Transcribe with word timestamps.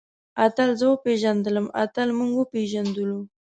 اتل 0.45 0.69
زه 0.79 0.85
وپېژندلم. 0.89 1.65
اتل 1.83 2.09
موږ 2.17 2.31
وپېژندلو. 2.37 3.19